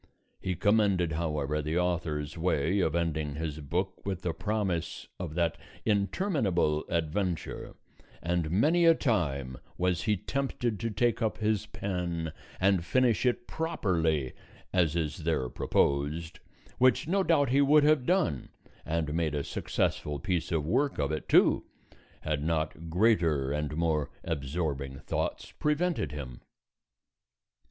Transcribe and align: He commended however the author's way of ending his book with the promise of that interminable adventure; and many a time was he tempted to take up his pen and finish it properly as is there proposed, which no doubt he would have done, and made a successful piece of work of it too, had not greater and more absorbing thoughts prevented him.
He 0.39 0.55
commended 0.55 1.11
however 1.11 1.61
the 1.61 1.77
author's 1.77 2.35
way 2.35 2.79
of 2.79 2.95
ending 2.95 3.35
his 3.35 3.59
book 3.59 4.03
with 4.03 4.23
the 4.23 4.33
promise 4.33 5.07
of 5.19 5.35
that 5.35 5.59
interminable 5.85 6.85
adventure; 6.89 7.75
and 8.19 8.49
many 8.49 8.85
a 8.85 8.95
time 8.95 9.59
was 9.77 10.01
he 10.01 10.17
tempted 10.17 10.79
to 10.79 10.89
take 10.89 11.21
up 11.21 11.37
his 11.37 11.67
pen 11.67 12.33
and 12.59 12.83
finish 12.83 13.27
it 13.27 13.45
properly 13.45 14.33
as 14.73 14.95
is 14.95 15.17
there 15.17 15.47
proposed, 15.49 16.39
which 16.79 17.07
no 17.07 17.21
doubt 17.21 17.49
he 17.49 17.61
would 17.61 17.83
have 17.83 18.07
done, 18.07 18.49
and 18.83 19.13
made 19.13 19.35
a 19.35 19.43
successful 19.43 20.17
piece 20.17 20.51
of 20.51 20.65
work 20.65 20.97
of 20.97 21.11
it 21.11 21.29
too, 21.29 21.63
had 22.21 22.43
not 22.43 22.89
greater 22.89 23.51
and 23.51 23.77
more 23.77 24.09
absorbing 24.23 24.97
thoughts 25.01 25.51
prevented 25.51 26.11
him. 26.11 26.41